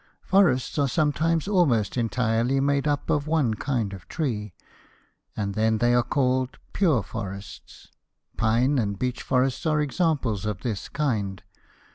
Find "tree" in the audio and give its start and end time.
4.07-4.51